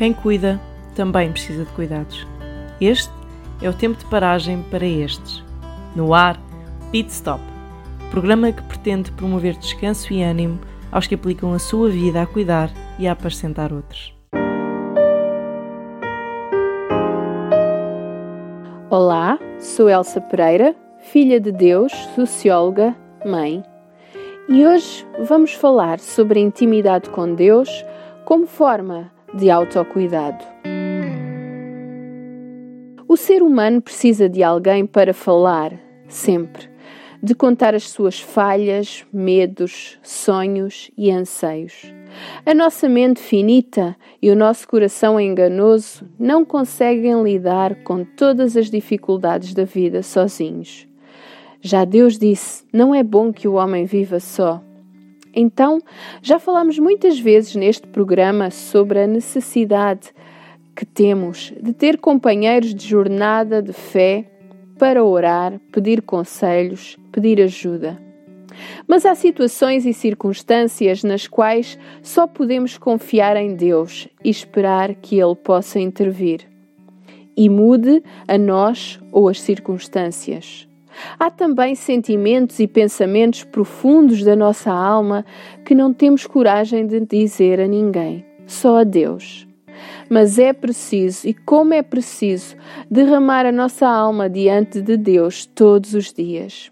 [0.00, 0.58] Quem cuida
[0.96, 2.26] também precisa de cuidados.
[2.80, 3.12] Este
[3.60, 5.44] é o tempo de paragem para estes.
[5.94, 6.40] No ar,
[6.90, 7.42] Pit Stop,
[8.10, 10.58] programa que pretende promover descanso e ânimo
[10.90, 14.14] aos que aplicam a sua vida a cuidar e a apacentar outros.
[18.88, 23.62] Olá, sou Elsa Pereira, filha de Deus, socióloga, mãe.
[24.48, 27.68] E hoje vamos falar sobre a intimidade com Deus
[28.24, 30.44] como forma de autocuidado.
[33.06, 35.72] O ser humano precisa de alguém para falar,
[36.06, 36.68] sempre,
[37.22, 41.92] de contar as suas falhas, medos, sonhos e anseios.
[42.46, 48.70] A nossa mente finita e o nosso coração enganoso não conseguem lidar com todas as
[48.70, 50.86] dificuldades da vida sozinhos.
[51.60, 54.62] Já Deus disse: não é bom que o homem viva só.
[55.34, 55.80] Então,
[56.22, 60.12] já falamos muitas vezes neste programa sobre a necessidade
[60.74, 64.24] que temos de ter companheiros de jornada de fé
[64.78, 68.00] para orar, pedir conselhos, pedir ajuda.
[68.86, 75.20] Mas há situações e circunstâncias nas quais só podemos confiar em Deus e esperar que
[75.20, 76.48] Ele possa intervir
[77.36, 80.69] e mude a nós ou as circunstâncias.
[81.18, 85.24] Há também sentimentos e pensamentos profundos da nossa alma
[85.64, 89.46] que não temos coragem de dizer a ninguém, só a Deus.
[90.08, 92.56] Mas é preciso, e como é preciso,
[92.90, 96.70] derramar a nossa alma diante de Deus todos os dias.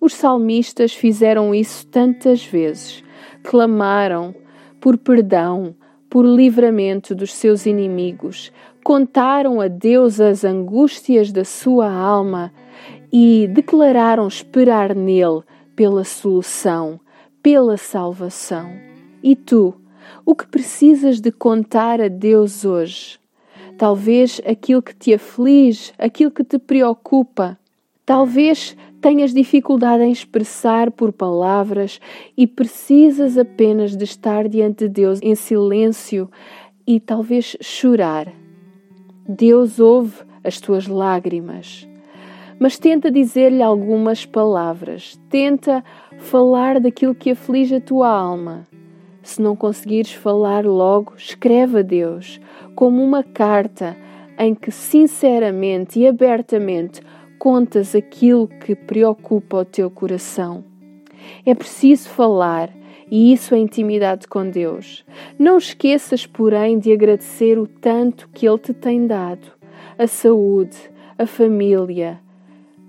[0.00, 3.02] Os salmistas fizeram isso tantas vezes.
[3.42, 4.34] Clamaram
[4.80, 5.74] por perdão,
[6.08, 8.52] por livramento dos seus inimigos,
[8.82, 12.52] contaram a Deus as angústias da sua alma
[13.12, 15.42] e declararam esperar nele
[15.74, 17.00] pela solução,
[17.42, 18.70] pela salvação.
[19.22, 19.74] E tu,
[20.24, 23.18] o que precisas de contar a Deus hoje?
[23.76, 27.58] Talvez aquilo que te aflige, aquilo que te preocupa.
[28.04, 32.00] Talvez tenhas dificuldade em expressar por palavras
[32.36, 36.28] e precisas apenas de estar diante de Deus em silêncio
[36.86, 38.32] e talvez chorar.
[39.28, 41.86] Deus ouve as tuas lágrimas
[42.58, 45.84] mas tenta dizer-lhe algumas palavras, tenta
[46.18, 48.66] falar daquilo que aflige a tua alma.
[49.22, 52.40] Se não conseguires falar logo, escreve a Deus
[52.74, 53.96] como uma carta
[54.38, 57.00] em que sinceramente e abertamente
[57.38, 60.64] contas aquilo que preocupa o teu coração.
[61.44, 62.70] É preciso falar
[63.10, 65.04] e isso é intimidade com Deus.
[65.38, 69.52] Não esqueças, porém, de agradecer o tanto que Ele te tem dado:
[69.98, 70.76] a saúde,
[71.16, 72.20] a família,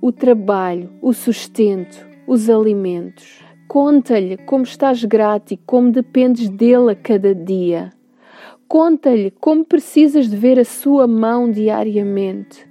[0.00, 3.44] o trabalho, o sustento, os alimentos.
[3.68, 7.92] Conta-lhe como estás grato e como dependes dele a cada dia.
[8.68, 12.68] Conta-lhe como precisas de ver a sua mão diariamente.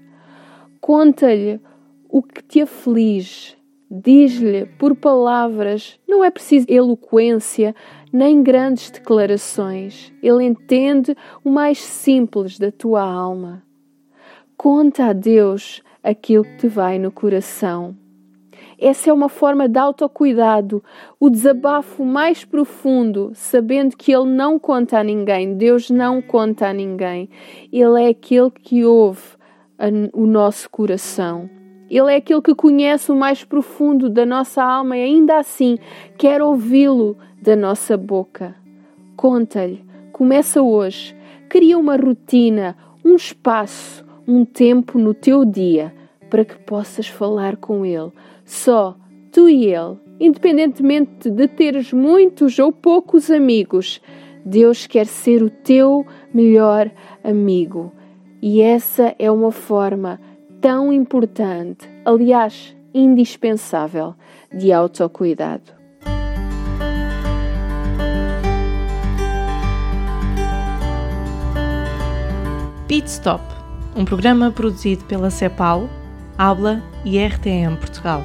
[0.80, 1.60] Conta-lhe
[2.10, 3.56] o que te aflige.
[3.90, 7.76] Diz-lhe por palavras, não é preciso eloquência
[8.12, 10.14] nem grandes declarações.
[10.24, 13.64] Ele entende o mais simples da tua alma.
[14.58, 17.96] Conta a Deus aquilo que te vai no coração.
[18.80, 20.84] Essa é uma forma de autocuidado,
[21.20, 26.74] o desabafo mais profundo, sabendo que Ele não conta a ninguém, Deus não conta a
[26.74, 27.30] ninguém.
[27.72, 29.22] Ele é aquele que ouve
[30.14, 31.50] o nosso coração.
[31.90, 35.78] Ele é aquele que conhece o mais profundo da nossa alma e ainda assim
[36.18, 38.56] quer ouvi-lo da nossa boca.
[39.16, 41.16] Conta-lhe, começa hoje,
[41.48, 45.94] cria uma rotina, um espaço, um tempo no teu dia
[46.30, 48.12] para que possas falar com Ele.
[48.44, 48.96] Só
[49.32, 54.02] tu e Ele, independentemente de teres muitos ou poucos amigos,
[54.46, 56.92] Deus quer ser o teu melhor
[57.24, 57.92] amigo.
[58.42, 60.20] E essa é uma forma
[60.62, 64.14] tão importante, aliás, indispensável,
[64.54, 65.74] de autocuidado.
[72.88, 73.42] Pit Stop,
[73.96, 75.90] um programa produzido pela CEPAL
[76.38, 78.24] Habla e RTM Portugal.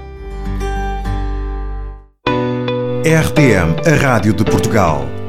[3.05, 5.20] RTM, a Rádio de Portugal.